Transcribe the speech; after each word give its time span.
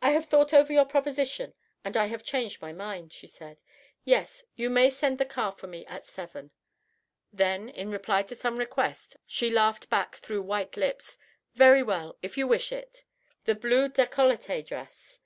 "I 0.00 0.10
have 0.12 0.26
thought 0.26 0.54
over 0.54 0.72
your 0.72 0.84
proposition 0.84 1.52
and 1.84 1.96
I 1.96 2.06
have 2.06 2.22
changed 2.22 2.62
my 2.62 2.72
mind," 2.72 3.12
she 3.12 3.26
said. 3.26 3.58
"Yes, 4.04 4.44
you 4.54 4.70
may 4.70 4.88
send 4.88 5.18
the 5.18 5.24
car 5.24 5.50
for 5.50 5.66
me 5.66 5.84
at 5.86 6.06
seven." 6.06 6.52
Then, 7.32 7.68
in 7.68 7.90
reply 7.90 8.22
to 8.22 8.36
some 8.36 8.56
request, 8.56 9.16
she 9.26 9.50
laughed 9.50 9.90
back, 9.90 10.14
through 10.14 10.42
white 10.42 10.76
lips: 10.76 11.18
"Very 11.56 11.82
well, 11.82 12.16
if 12.22 12.38
you 12.38 12.46
wish 12.46 12.70
it 12.70 13.02
the 13.46 13.56
blue 13.56 13.88
dress. 13.88 13.88
Yes! 13.88 13.88
The 13.88 13.88
blue 13.88 13.88
decollete 14.36 14.66
dress." 14.68 15.20